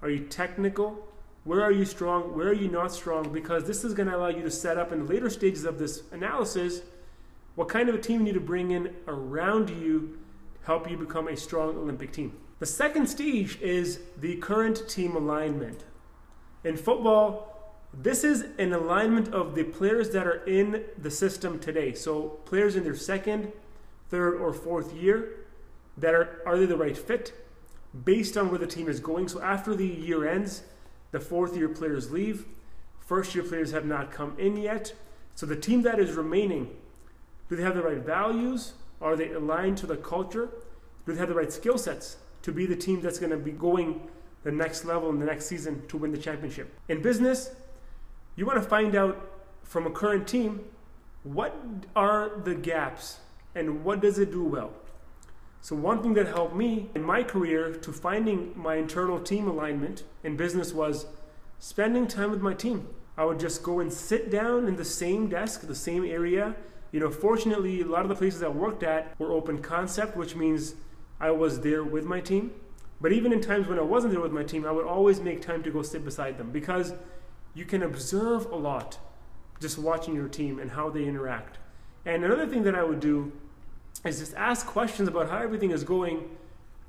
Are 0.00 0.08
you 0.08 0.20
technical? 0.20 1.06
Where 1.44 1.60
are 1.60 1.72
you 1.72 1.84
strong? 1.84 2.34
Where 2.36 2.48
are 2.48 2.54
you 2.54 2.68
not 2.68 2.92
strong? 2.92 3.32
Because 3.32 3.66
this 3.66 3.84
is 3.84 3.92
going 3.92 4.08
to 4.08 4.16
allow 4.16 4.28
you 4.28 4.42
to 4.42 4.50
set 4.50 4.78
up 4.78 4.92
in 4.92 5.00
the 5.00 5.12
later 5.12 5.28
stages 5.28 5.64
of 5.64 5.78
this 5.78 6.02
analysis 6.12 6.80
what 7.54 7.68
kind 7.68 7.88
of 7.88 7.94
a 7.94 7.98
team 7.98 8.20
you 8.20 8.24
need 8.24 8.34
to 8.34 8.40
bring 8.40 8.70
in 8.70 8.94
around 9.06 9.70
you 9.70 10.18
to 10.54 10.66
help 10.66 10.90
you 10.90 10.96
become 10.96 11.28
a 11.28 11.36
strong 11.36 11.76
Olympic 11.76 12.12
team. 12.12 12.32
The 12.58 12.66
second 12.66 13.06
stage 13.08 13.60
is 13.60 14.00
the 14.18 14.36
current 14.36 14.88
team 14.88 15.16
alignment. 15.16 15.84
In 16.64 16.76
football, 16.76 17.74
this 17.92 18.24
is 18.24 18.46
an 18.58 18.72
alignment 18.72 19.32
of 19.32 19.54
the 19.54 19.64
players 19.64 20.10
that 20.10 20.26
are 20.26 20.44
in 20.44 20.84
the 20.98 21.10
system 21.10 21.58
today. 21.58 21.94
So, 21.94 22.40
players 22.44 22.74
in 22.74 22.82
their 22.82 22.96
second, 22.96 23.52
third, 24.08 24.40
or 24.40 24.52
fourth 24.52 24.94
year 24.94 25.46
that 25.98 26.14
are 26.14 26.42
are 26.44 26.58
they 26.58 26.66
the 26.66 26.76
right 26.76 26.96
fit? 26.96 27.32
based 28.02 28.36
on 28.36 28.50
where 28.50 28.58
the 28.58 28.66
team 28.66 28.88
is 28.88 28.98
going. 28.98 29.28
So 29.28 29.40
after 29.40 29.74
the 29.74 29.86
year 29.86 30.26
ends, 30.26 30.62
the 31.12 31.20
fourth 31.20 31.56
year 31.56 31.68
players 31.68 32.10
leave. 32.10 32.46
First 32.98 33.34
year 33.34 33.44
players 33.44 33.70
have 33.70 33.84
not 33.84 34.10
come 34.10 34.34
in 34.38 34.56
yet. 34.56 34.94
So 35.34 35.46
the 35.46 35.56
team 35.56 35.82
that 35.82 36.00
is 36.00 36.12
remaining, 36.12 36.74
do 37.48 37.56
they 37.56 37.62
have 37.62 37.74
the 37.74 37.82
right 37.82 37.98
values? 37.98 38.74
Are 39.00 39.16
they 39.16 39.32
aligned 39.32 39.78
to 39.78 39.86
the 39.86 39.96
culture? 39.96 40.48
Do 41.06 41.12
they 41.12 41.18
have 41.18 41.28
the 41.28 41.34
right 41.34 41.52
skill 41.52 41.78
sets 41.78 42.16
to 42.42 42.52
be 42.52 42.66
the 42.66 42.76
team 42.76 43.00
that's 43.00 43.18
going 43.18 43.30
to 43.30 43.36
be 43.36 43.52
going 43.52 44.08
the 44.42 44.52
next 44.52 44.84
level 44.84 45.10
in 45.10 45.18
the 45.18 45.26
next 45.26 45.46
season 45.46 45.86
to 45.88 45.96
win 45.96 46.12
the 46.12 46.18
championship? 46.18 46.72
In 46.88 47.02
business, 47.02 47.50
you 48.36 48.46
want 48.46 48.62
to 48.62 48.68
find 48.68 48.94
out 48.94 49.30
from 49.62 49.86
a 49.86 49.90
current 49.90 50.26
team 50.26 50.60
what 51.22 51.56
are 51.96 52.40
the 52.44 52.54
gaps 52.54 53.18
and 53.54 53.84
what 53.84 54.00
does 54.00 54.18
it 54.18 54.30
do 54.30 54.44
well? 54.44 54.72
So, 55.62 55.74
one 55.74 56.02
thing 56.02 56.12
that 56.14 56.26
helped 56.26 56.54
me 56.54 56.90
in 56.94 57.02
my 57.02 57.22
career 57.22 57.72
to 57.72 57.92
finding 57.92 58.52
my 58.54 58.74
internal 58.74 59.18
team 59.18 59.48
alignment 59.48 60.02
in 60.22 60.36
business 60.36 60.74
was 60.74 61.06
spending 61.58 62.06
time 62.06 62.30
with 62.30 62.42
my 62.42 62.52
team. 62.52 62.86
I 63.16 63.24
would 63.24 63.40
just 63.40 63.62
go 63.62 63.80
and 63.80 63.90
sit 63.90 64.30
down 64.30 64.68
in 64.68 64.76
the 64.76 64.84
same 64.84 65.28
desk, 65.28 65.62
the 65.62 65.74
same 65.74 66.04
area. 66.04 66.54
You 66.94 67.00
know, 67.00 67.10
fortunately, 67.10 67.80
a 67.80 67.86
lot 67.86 68.02
of 68.02 68.08
the 68.08 68.14
places 68.14 68.40
I 68.44 68.46
worked 68.46 68.84
at 68.84 69.18
were 69.18 69.32
open 69.32 69.60
concept, 69.60 70.16
which 70.16 70.36
means 70.36 70.76
I 71.18 71.32
was 71.32 71.58
there 71.58 71.82
with 71.82 72.04
my 72.04 72.20
team. 72.20 72.52
But 73.00 73.10
even 73.10 73.32
in 73.32 73.40
times 73.40 73.66
when 73.66 73.80
I 73.80 73.82
wasn't 73.82 74.12
there 74.12 74.22
with 74.22 74.30
my 74.30 74.44
team, 74.44 74.64
I 74.64 74.70
would 74.70 74.86
always 74.86 75.18
make 75.18 75.42
time 75.42 75.64
to 75.64 75.72
go 75.72 75.82
sit 75.82 76.04
beside 76.04 76.38
them 76.38 76.52
because 76.52 76.92
you 77.52 77.64
can 77.64 77.82
observe 77.82 78.46
a 78.46 78.54
lot 78.54 78.98
just 79.60 79.76
watching 79.76 80.14
your 80.14 80.28
team 80.28 80.60
and 80.60 80.70
how 80.70 80.88
they 80.88 81.04
interact. 81.04 81.58
And 82.06 82.24
another 82.24 82.46
thing 82.46 82.62
that 82.62 82.76
I 82.76 82.84
would 82.84 83.00
do 83.00 83.32
is 84.04 84.20
just 84.20 84.34
ask 84.34 84.64
questions 84.64 85.08
about 85.08 85.28
how 85.28 85.38
everything 85.38 85.72
is 85.72 85.82
going, 85.82 86.28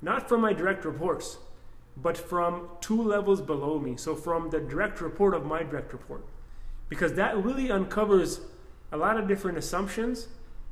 not 0.03 0.29
from 0.29 0.39
my 0.39 0.53
direct 0.53 0.85
reports, 0.85 1.39
but 1.97 2.15
from 2.15 2.69
two 2.79 3.01
levels 3.01 3.41
below 3.41 3.79
me. 3.79 3.97
So 3.97 4.13
from 4.13 4.51
the 4.51 4.59
direct 4.59 5.01
report 5.01 5.33
of 5.33 5.47
my 5.47 5.63
direct 5.63 5.93
report. 5.93 6.24
Because 6.89 7.13
that 7.13 7.43
really 7.43 7.71
uncovers 7.71 8.41
a 8.92 8.98
lot 8.98 9.18
of 9.18 9.27
different 9.27 9.58
assumptions, 9.58 10.27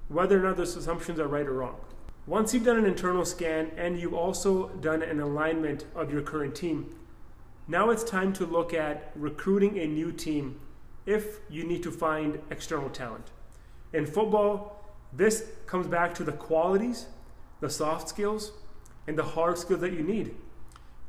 whether 0.07 0.39
or 0.39 0.43
not 0.43 0.57
those 0.57 0.75
assumptions 0.75 1.19
are 1.19 1.27
right 1.27 1.45
or 1.45 1.53
wrong. 1.53 1.75
Once 2.25 2.53
you've 2.53 2.63
done 2.63 2.77
an 2.77 2.85
internal 2.85 3.25
scan 3.25 3.71
and 3.75 3.99
you've 3.99 4.13
also 4.13 4.69
done 4.69 5.01
an 5.01 5.19
alignment 5.19 5.85
of 5.95 6.11
your 6.11 6.21
current 6.21 6.55
team, 6.55 6.95
now 7.67 7.89
it's 7.89 8.03
time 8.03 8.31
to 8.33 8.45
look 8.45 8.73
at 8.73 9.11
recruiting 9.15 9.77
a 9.79 9.87
new 9.87 10.11
team 10.11 10.59
if 11.05 11.39
you 11.49 11.63
need 11.63 11.83
to 11.83 11.91
find 11.91 12.39
external 12.49 12.89
talent. 12.89 13.31
In 13.91 14.05
football, 14.05 14.83
this 15.11 15.45
comes 15.65 15.87
back 15.87 16.13
to 16.15 16.23
the 16.23 16.31
qualities, 16.31 17.07
the 17.59 17.69
soft 17.69 18.09
skills, 18.09 18.51
and 19.07 19.17
the 19.17 19.23
hard 19.23 19.57
skills 19.57 19.81
that 19.81 19.93
you 19.93 20.01
need. 20.01 20.35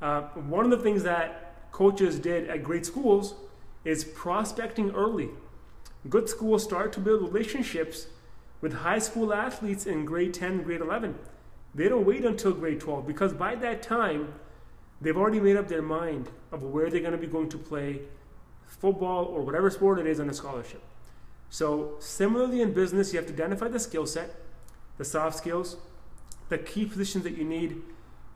Uh, 0.02 0.23
one 0.23 0.64
of 0.64 0.70
the 0.70 0.82
things 0.82 1.02
that 1.04 1.70
coaches 1.73 2.18
did 2.18 2.49
at 2.49 2.62
great 2.62 2.84
schools 2.84 3.34
is 3.84 4.04
prospecting 4.04 4.90
early. 4.90 5.30
Good 6.08 6.28
schools 6.28 6.62
start 6.62 6.92
to 6.94 7.00
build 7.00 7.23
relationships 7.23 8.08
with 8.61 8.75
high 8.75 8.99
school 8.99 9.32
athletes 9.32 9.87
in 9.87 10.04
grade 10.04 10.34
10, 10.34 10.62
grade 10.62 10.82
11. 10.82 11.18
They 11.75 11.88
don't 11.88 12.04
wait 12.04 12.25
until 12.25 12.52
grade 12.52 12.80
12 12.80 13.06
because 13.06 13.32
by 13.32 13.54
that 13.56 13.82
time, 13.82 14.34
they've 15.00 15.16
already 15.16 15.40
made 15.40 15.56
up 15.56 15.68
their 15.68 15.82
mind 15.82 16.28
of 16.52 16.62
where 16.62 16.90
they're 16.90 17.00
going 17.00 17.12
to 17.12 17.18
be 17.18 17.26
going 17.26 17.49
to 17.49 17.58
play 17.58 18.00
football 18.66 19.25
or 19.25 19.42
whatever 19.42 19.70
sport 19.70 19.99
it 19.99 20.06
is 20.06 20.20
on 20.20 20.28
a 20.28 20.34
scholarship. 20.34 20.82
So, 21.49 21.94
similarly 22.00 22.61
in 22.61 22.73
business, 22.75 23.12
you 23.12 23.18
have 23.18 23.26
to 23.28 23.32
identify 23.32 23.68
the 23.68 23.78
skill 23.78 24.06
set, 24.06 24.34
the 24.99 25.04
soft 25.04 25.38
skills, 25.38 25.76
the 26.49 26.58
key 26.58 26.84
positions 26.84 27.25
that 27.25 27.37
you 27.38 27.44
need, 27.44 27.80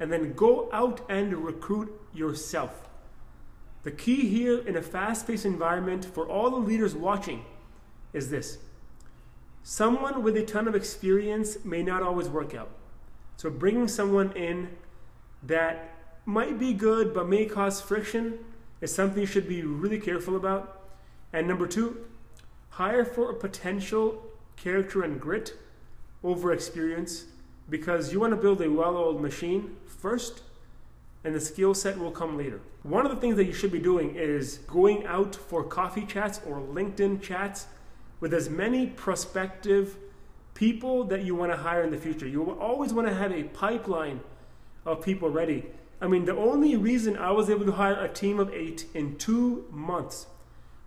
and 0.01 0.11
then 0.11 0.33
go 0.33 0.71
out 0.73 1.03
and 1.11 1.45
recruit 1.45 1.93
yourself. 2.15 2.89
The 3.83 3.91
key 3.91 4.29
here 4.29 4.67
in 4.67 4.77
a 4.77 4.83
fast 4.83 5.27
paced 5.27 5.45
environment 5.45 6.05
for 6.05 6.27
all 6.29 6.51
the 6.51 6.57
leaders 6.57 6.95
watching 6.95 7.45
is 8.13 8.31
this 8.31 8.59
someone 9.63 10.23
with 10.23 10.37
a 10.37 10.45
ton 10.45 10.67
of 10.67 10.75
experience 10.75 11.65
may 11.65 11.83
not 11.83 12.03
always 12.03 12.29
work 12.29 12.55
out. 12.55 12.71
So, 13.37 13.51
bringing 13.51 13.87
someone 13.87 14.33
in 14.33 14.71
that 15.43 15.95
might 16.25 16.59
be 16.59 16.73
good 16.73 17.15
but 17.15 17.29
may 17.29 17.45
cause 17.45 17.81
friction 17.81 18.39
is 18.81 18.95
something 18.95 19.21
you 19.21 19.27
should 19.27 19.49
be 19.49 19.63
really 19.63 19.99
careful 19.99 20.37
about. 20.37 20.83
And 21.33 21.47
number 21.47 21.67
two, 21.67 22.07
hire 22.71 23.05
for 23.05 23.31
a 23.31 23.35
potential 23.35 24.23
character 24.57 25.03
and 25.03 25.21
grit 25.21 25.55
over 26.25 26.53
experience 26.53 27.27
because 27.71 28.13
you 28.13 28.21
want 28.21 28.33
to 28.33 28.37
build 28.37 28.61
a 28.63 28.71
well 28.71 28.97
oiled 28.97 29.21
machine 29.21 29.77
first 29.87 30.43
and 31.25 31.35
the 31.35 31.41
skill 31.41 31.75
set 31.75 31.99
will 31.99 32.11
come 32.11 32.39
later. 32.39 32.61
One 32.83 33.05
of 33.05 33.15
the 33.15 33.21
things 33.21 33.37
that 33.37 33.45
you 33.45 33.53
should 33.53 33.73
be 33.73 33.79
doing 33.79 34.15
is 34.15 34.59
going 34.67 35.05
out 35.07 35.35
for 35.35 35.63
coffee 35.63 36.07
chats 36.07 36.41
or 36.47 36.61
LinkedIn 36.61 37.21
chats 37.21 37.67
with 38.21 38.35
as 38.35 38.49
many 38.49 38.87
prospective 38.87 39.97
people 40.55 41.05
that 41.05 41.23
you 41.23 41.35
want 41.35 41.53
to 41.53 41.57
hire 41.57 41.83
in 41.83 41.91
the 41.91 41.99
future. 41.99 42.27
You 42.27 42.51
always 42.53 42.93
want 42.93 43.07
to 43.07 43.15
have 43.15 43.33
a 43.33 43.45
pipeline 43.45 44.21
of 44.85 45.03
people 45.03 45.31
ready. 45.31 45.67
I 46.01 46.09
mean, 46.09 46.25
the 46.25 46.37
only 46.37 46.77
reason 46.77 47.17
I 47.17 47.31
was 47.33 47.51
able 47.51 47.65
to 47.67 47.73
hire 47.73 47.95
a 47.95 48.09
team 48.09 48.39
of 48.39 48.53
eight 48.53 48.87
in 48.95 49.17
two 49.17 49.67
months 49.71 50.27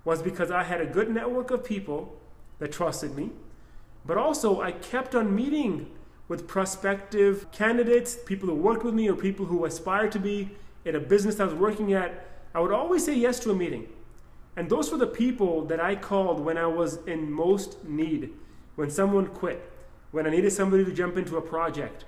was 0.04 0.22
because 0.22 0.52
I 0.52 0.64
had 0.64 0.82
a 0.82 0.86
good 0.86 1.10
network 1.10 1.52
of 1.52 1.64
people 1.64 2.18
that 2.60 2.72
trusted 2.72 3.16
me, 3.16 3.32
but 4.06 4.18
also 4.18 4.62
I 4.62 4.72
kept 4.72 5.16
on 5.16 5.36
meeting 5.36 5.92
with 6.28 6.48
prospective 6.48 7.52
candidates, 7.52 8.18
people 8.26 8.48
who 8.50 8.56
worked 8.56 8.84
with 8.84 8.94
me, 8.94 9.10
or 9.10 9.16
people 9.16 9.46
who 9.46 9.66
aspired 9.66 10.12
to 10.14 10.20
be 10.20 10.50
in 10.86 10.96
a 10.96 11.00
business 11.00 11.40
I 11.40 11.46
was 11.46 11.54
working 11.54 11.94
at, 11.94 12.26
I 12.56 12.60
would 12.60 12.72
always 12.72 13.06
say 13.06 13.16
yes 13.16 13.40
to 13.42 13.52
a 13.52 13.56
meeting. 13.56 13.88
And 14.55 14.70
those 14.70 14.91
were 14.91 14.98
the 14.98 15.08
people 15.08 15.65
that 15.65 15.79
I 15.79 15.96
called 15.96 16.39
when 16.39 16.58
I 16.58 16.67
was 16.67 17.00
in 17.08 17.31
most 17.31 17.84
need, 17.86 18.31
when 18.75 18.89
someone 18.89 19.27
quit, 19.27 19.72
when 20.12 20.27
I 20.27 20.29
needed 20.29 20.51
somebody 20.51 20.84
to 20.84 20.91
jump 20.91 21.17
into 21.17 21.38
a 21.38 21.41
project. 21.41 22.05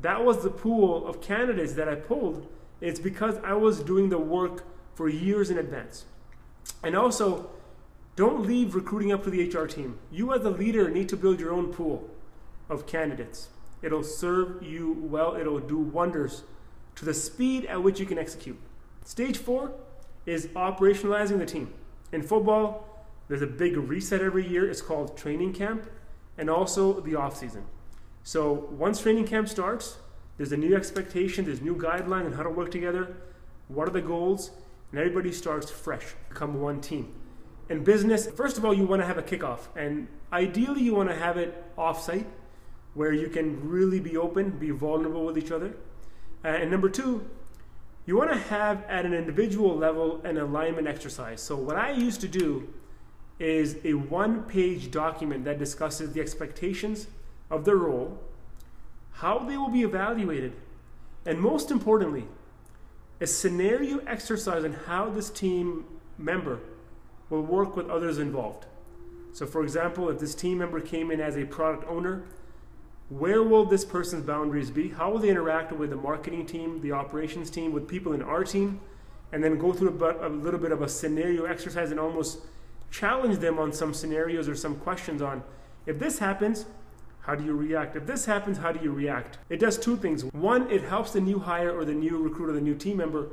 That 0.00 0.24
was 0.24 0.42
the 0.42 0.50
pool 0.50 1.06
of 1.06 1.22
candidates 1.22 1.72
that 1.74 1.88
I 1.88 1.94
pulled. 1.94 2.46
It's 2.80 3.00
because 3.00 3.38
I 3.42 3.54
was 3.54 3.80
doing 3.80 4.10
the 4.10 4.18
work 4.18 4.64
for 4.94 5.08
years 5.08 5.50
in 5.50 5.56
advance. 5.56 6.04
And 6.82 6.94
also, 6.94 7.50
don't 8.14 8.46
leave 8.46 8.74
recruiting 8.74 9.12
up 9.12 9.24
to 9.24 9.30
the 9.30 9.48
HR 9.48 9.66
team. 9.66 9.98
You, 10.10 10.34
as 10.34 10.44
a 10.44 10.50
leader, 10.50 10.90
need 10.90 11.08
to 11.10 11.16
build 11.16 11.40
your 11.40 11.52
own 11.52 11.72
pool 11.72 12.10
of 12.68 12.86
candidates. 12.86 13.48
It'll 13.82 14.02
serve 14.02 14.62
you 14.62 14.92
well, 15.00 15.36
it'll 15.36 15.60
do 15.60 15.78
wonders 15.78 16.42
to 16.96 17.04
the 17.04 17.14
speed 17.14 17.66
at 17.66 17.82
which 17.82 18.00
you 18.00 18.06
can 18.06 18.18
execute. 18.18 18.58
Stage 19.04 19.36
four 19.36 19.72
is 20.24 20.48
operationalizing 20.48 21.38
the 21.38 21.46
team. 21.46 21.72
In 22.12 22.22
football, 22.22 22.88
there's 23.28 23.42
a 23.42 23.46
big 23.46 23.76
reset 23.76 24.20
every 24.20 24.46
year. 24.46 24.70
It's 24.70 24.82
called 24.82 25.16
training 25.16 25.52
camp 25.52 25.88
and 26.38 26.48
also 26.48 27.00
the 27.00 27.14
off 27.14 27.36
season. 27.36 27.64
So 28.22 28.68
once 28.70 29.00
training 29.00 29.26
camp 29.26 29.48
starts, 29.48 29.98
there's 30.36 30.52
a 30.52 30.56
new 30.56 30.76
expectation, 30.76 31.44
there's 31.44 31.62
new 31.62 31.76
guideline 31.76 32.26
on 32.26 32.32
how 32.32 32.42
to 32.42 32.50
work 32.50 32.70
together. 32.70 33.16
What 33.68 33.88
are 33.88 33.92
the 33.92 34.02
goals? 34.02 34.50
And 34.90 35.00
everybody 35.00 35.32
starts 35.32 35.70
fresh, 35.70 36.14
become 36.28 36.60
one 36.60 36.80
team. 36.80 37.12
In 37.68 37.82
business, 37.82 38.30
first 38.30 38.58
of 38.58 38.64
all, 38.64 38.72
you 38.72 38.86
want 38.86 39.02
to 39.02 39.06
have 39.06 39.18
a 39.18 39.22
kickoff, 39.22 39.68
and 39.74 40.06
ideally, 40.32 40.82
you 40.82 40.94
want 40.94 41.08
to 41.08 41.16
have 41.16 41.36
it 41.36 41.64
off-site 41.76 42.26
where 42.94 43.12
you 43.12 43.28
can 43.28 43.68
really 43.68 43.98
be 43.98 44.16
open, 44.16 44.50
be 44.50 44.70
vulnerable 44.70 45.24
with 45.24 45.36
each 45.36 45.50
other. 45.50 45.74
Uh, 46.44 46.48
and 46.48 46.70
number 46.70 46.88
two, 46.88 47.28
you 48.06 48.16
want 48.16 48.30
to 48.30 48.38
have 48.38 48.84
at 48.88 49.04
an 49.04 49.12
individual 49.12 49.76
level 49.76 50.20
an 50.24 50.38
alignment 50.38 50.86
exercise. 50.86 51.42
So, 51.42 51.56
what 51.56 51.76
I 51.76 51.90
used 51.90 52.20
to 52.20 52.28
do 52.28 52.72
is 53.38 53.76
a 53.84 53.94
one 53.94 54.44
page 54.44 54.90
document 54.90 55.44
that 55.44 55.58
discusses 55.58 56.12
the 56.12 56.20
expectations 56.20 57.08
of 57.50 57.64
the 57.64 57.74
role, 57.74 58.18
how 59.10 59.40
they 59.40 59.56
will 59.56 59.68
be 59.68 59.82
evaluated, 59.82 60.54
and 61.26 61.40
most 61.40 61.70
importantly, 61.70 62.26
a 63.20 63.26
scenario 63.26 63.98
exercise 64.06 64.64
on 64.64 64.72
how 64.72 65.10
this 65.10 65.28
team 65.28 65.84
member 66.16 66.60
will 67.28 67.42
work 67.42 67.76
with 67.76 67.90
others 67.90 68.18
involved. 68.18 68.66
So, 69.32 69.46
for 69.46 69.62
example, 69.62 70.08
if 70.08 70.18
this 70.18 70.34
team 70.34 70.58
member 70.58 70.80
came 70.80 71.10
in 71.10 71.20
as 71.20 71.36
a 71.36 71.44
product 71.44 71.84
owner, 71.88 72.22
where 73.08 73.42
will 73.42 73.64
this 73.64 73.84
person's 73.84 74.24
boundaries 74.26 74.70
be? 74.70 74.88
How 74.88 75.10
will 75.10 75.18
they 75.18 75.28
interact 75.28 75.72
with 75.72 75.90
the 75.90 75.96
marketing 75.96 76.46
team, 76.46 76.80
the 76.80 76.92
operations 76.92 77.50
team, 77.50 77.72
with 77.72 77.86
people 77.86 78.12
in 78.12 78.22
our 78.22 78.44
team? 78.44 78.80
And 79.32 79.42
then 79.42 79.58
go 79.58 79.72
through 79.72 80.02
a, 80.04 80.28
a 80.28 80.30
little 80.30 80.60
bit 80.60 80.72
of 80.72 80.82
a 80.82 80.88
scenario 80.88 81.44
exercise 81.44 81.90
and 81.90 82.00
almost 82.00 82.40
challenge 82.90 83.38
them 83.38 83.58
on 83.58 83.72
some 83.72 83.92
scenarios 83.92 84.48
or 84.48 84.54
some 84.54 84.76
questions 84.76 85.20
on 85.20 85.42
if 85.86 86.00
this 86.00 86.18
happens, 86.18 86.66
how 87.20 87.34
do 87.34 87.44
you 87.44 87.54
react? 87.54 87.96
If 87.96 88.06
this 88.06 88.26
happens, 88.26 88.58
how 88.58 88.72
do 88.72 88.82
you 88.82 88.92
react? 88.92 89.38
It 89.48 89.58
does 89.58 89.78
two 89.78 89.96
things. 89.96 90.24
One, 90.24 90.68
it 90.70 90.82
helps 90.82 91.12
the 91.12 91.20
new 91.20 91.38
hire 91.38 91.76
or 91.76 91.84
the 91.84 91.94
new 91.94 92.18
recruit 92.18 92.50
or 92.50 92.52
the 92.52 92.60
new 92.60 92.74
team 92.74 92.96
member 92.96 93.28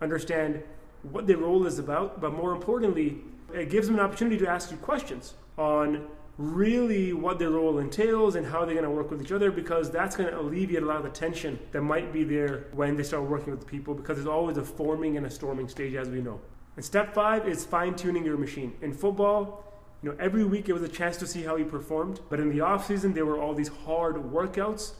understand 0.00 0.62
what 1.02 1.26
their 1.26 1.38
role 1.38 1.66
is 1.66 1.78
about, 1.78 2.20
but 2.20 2.32
more 2.32 2.52
importantly, 2.52 3.18
it 3.52 3.70
gives 3.70 3.88
them 3.88 3.98
an 3.98 4.04
opportunity 4.04 4.38
to 4.38 4.48
ask 4.48 4.70
you 4.70 4.76
questions 4.76 5.34
on 5.56 6.06
really 6.38 7.12
what 7.12 7.40
their 7.40 7.50
role 7.50 7.78
entails 7.78 8.36
and 8.36 8.46
how 8.46 8.64
they're 8.64 8.74
going 8.74 8.84
to 8.84 8.90
work 8.90 9.10
with 9.10 9.20
each 9.20 9.32
other 9.32 9.50
because 9.50 9.90
that's 9.90 10.14
going 10.14 10.30
to 10.30 10.40
alleviate 10.40 10.84
a 10.84 10.86
lot 10.86 10.96
of 10.96 11.02
the 11.02 11.10
tension 11.10 11.58
that 11.72 11.82
might 11.82 12.12
be 12.12 12.22
there 12.22 12.68
when 12.72 12.96
they 12.96 13.02
start 13.02 13.24
working 13.24 13.50
with 13.50 13.66
people 13.66 13.92
because 13.92 14.16
there's 14.16 14.28
always 14.28 14.56
a 14.56 14.64
forming 14.64 15.16
and 15.16 15.26
a 15.26 15.30
storming 15.30 15.68
stage 15.68 15.94
as 15.94 16.08
we 16.08 16.20
know. 16.20 16.40
And 16.76 16.84
step 16.84 17.12
five 17.12 17.48
is 17.48 17.64
fine 17.64 17.96
tuning 17.96 18.24
your 18.24 18.36
machine. 18.36 18.72
In 18.82 18.92
football, 18.92 19.64
you 20.00 20.10
know, 20.10 20.16
every 20.20 20.44
week 20.44 20.68
it 20.68 20.72
was 20.72 20.82
a 20.82 20.88
chance 20.88 21.16
to 21.16 21.26
see 21.26 21.42
how 21.42 21.56
he 21.56 21.64
performed, 21.64 22.20
but 22.30 22.38
in 22.38 22.50
the 22.50 22.60
off 22.60 22.86
season 22.86 23.12
there 23.12 23.26
were 23.26 23.40
all 23.40 23.52
these 23.52 23.68
hard 23.84 24.14
workouts, 24.14 24.92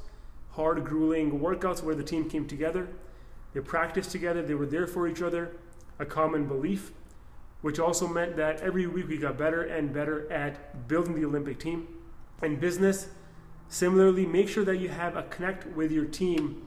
hard 0.51 0.85
grueling 0.85 1.39
workouts 1.39 1.85
where 1.85 1.95
the 1.95 2.03
team 2.03 2.29
came 2.29 2.49
together. 2.49 2.89
They 3.55 3.61
practiced 3.61 4.11
together, 4.11 4.43
they 4.43 4.55
were 4.55 4.67
there 4.67 4.89
for 4.89 5.07
each 5.07 5.23
other, 5.23 5.53
a 6.01 6.05
common 6.05 6.49
belief 6.49 6.91
which 7.61 7.79
also 7.79 8.07
meant 8.07 8.37
that 8.37 8.61
every 8.61 8.87
week 8.87 9.09
we 9.09 9.19
got 9.19 9.37
better 9.37 9.63
and 9.63 9.93
better 9.93 10.31
at 10.33 10.87
building 10.89 11.15
the 11.15 11.25
Olympic 11.25 11.59
team. 11.59 11.89
In 12.43 12.57
business, 12.57 13.09
similarly, 13.69 14.27
make 14.27 14.49
sure 14.49 14.65
that 14.65 14.77
you 14.77 14.89
have 14.89 15.17
a 15.17 15.25
connect 15.25 15.67
with 15.77 15.91
your 15.91 16.05
team 16.05 16.67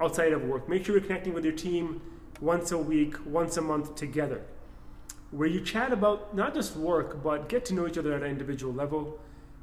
outside 0.00 0.32
of 0.32 0.44
work. 0.44 0.68
Make 0.68 0.84
sure 0.84 0.96
you're 0.96 1.04
connecting 1.04 1.34
with 1.34 1.44
your 1.44 1.54
team 1.54 2.00
once 2.40 2.72
a 2.72 2.78
week, 2.78 3.14
once 3.26 3.58
a 3.58 3.60
month 3.60 3.94
together, 3.96 4.40
where 5.30 5.48
you 5.48 5.60
chat 5.60 5.92
about 5.92 6.34
not 6.34 6.54
just 6.54 6.74
work, 6.74 7.22
but 7.22 7.48
get 7.50 7.66
to 7.66 7.74
know 7.74 7.86
each 7.86 7.98
other 7.98 8.14
at 8.14 8.22
an 8.22 8.30
individual 8.30 8.72
level. 8.72 9.18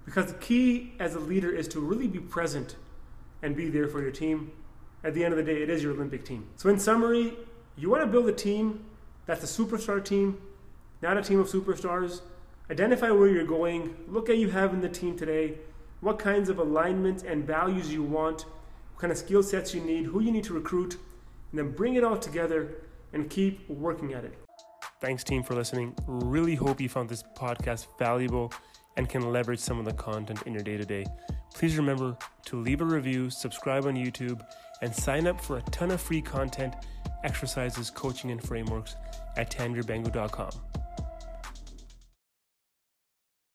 Because 0.06 0.28
the 0.28 0.38
key 0.40 0.94
as 1.00 1.16
a 1.16 1.20
leader 1.20 1.50
is 1.50 1.68
to 1.70 1.80
really 1.80 2.08
be 2.08 2.20
present 2.20 2.76
and 3.42 3.56
be 3.56 3.68
there 3.70 3.88
for 3.88 4.02
your 4.02 4.12
team. 4.12 4.52
At 5.04 5.14
the 5.14 5.24
end 5.24 5.34
of 5.34 5.38
the 5.38 5.44
day, 5.44 5.62
it 5.62 5.70
is 5.70 5.84
your 5.84 5.94
Olympic 5.94 6.24
team. 6.24 6.48
So, 6.56 6.70
in 6.70 6.80
summary, 6.80 7.38
you 7.76 7.90
want 7.90 8.04
to 8.04 8.08
build 8.08 8.28
a 8.30 8.32
team 8.32 8.86
that's 9.26 9.44
a 9.44 9.62
superstar 9.62 10.04
team 10.04 10.40
not 11.02 11.18
a 11.18 11.22
team 11.22 11.40
of 11.40 11.48
superstars. 11.48 12.22
Identify 12.70 13.12
where 13.12 13.28
you're 13.28 13.46
going, 13.46 13.96
look 14.08 14.30
at 14.30 14.38
you 14.38 14.50
have 14.50 14.74
in 14.74 14.82
the 14.82 14.90
team 14.90 15.18
today, 15.18 15.56
what 16.02 16.20
kinds 16.20 16.50
of 16.50 16.60
alignment 16.60 17.24
and 17.24 17.46
values 17.46 17.92
you 17.92 18.04
want, 18.04 18.42
what 18.42 19.00
kind 19.00 19.12
of 19.12 19.18
skill 19.18 19.42
sets 19.42 19.74
you 19.74 19.82
need, 19.82 20.06
who 20.06 20.20
you 20.20 20.32
need 20.32 20.44
to 20.44 20.54
recruit, 20.54 20.98
and 21.52 21.60
then 21.60 21.72
bring 21.72 21.96
it 21.96 22.04
all 22.04 22.18
together 22.18 22.84
and 23.14 23.30
keep 23.30 23.70
working 23.70 24.14
at 24.14 24.26
it. 24.26 24.38
Thanks, 25.00 25.24
team, 25.24 25.44
for 25.44 25.54
listening. 25.54 25.96
Really 26.08 26.56
hope 26.56 26.82
you 26.82 26.90
found 26.90 27.08
this 27.08 27.24
podcast 27.38 27.88
valuable 28.00 28.52
and 28.98 29.08
can 29.08 29.32
leverage 29.32 29.60
some 29.60 29.80
of 29.80 29.86
the 29.86 29.94
content 29.94 30.42
in 30.46 30.54
your 30.54 30.64
day 30.64 30.76
to 30.76 30.86
day. 30.86 31.06
Please 31.54 31.78
remember 31.78 32.18
to 32.46 32.60
leave 32.60 32.82
a 32.82 32.86
review, 32.86 33.30
subscribe 33.30 33.86
on 33.86 33.96
YouTube, 33.96 34.42
and 34.82 34.94
sign 34.94 35.28
up 35.28 35.40
for 35.40 35.58
a 35.58 35.62
ton 35.64 35.92
of 35.92 36.02
free 36.02 36.22
content, 36.22 36.74
exercises, 37.24 37.90
coaching, 37.90 38.32
and 38.32 38.44
frameworks 38.44 38.96
at 39.38 39.52
tanvirbhangoo.com. 39.52 40.52